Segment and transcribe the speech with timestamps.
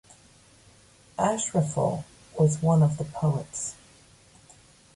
[1.19, 2.05] Ashraful
[2.39, 3.75] was one of the poets.